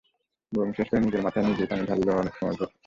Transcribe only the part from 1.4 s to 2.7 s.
নিজেই পানি ঢালল অনেক সময়